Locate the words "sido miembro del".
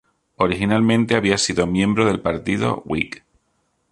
1.37-2.21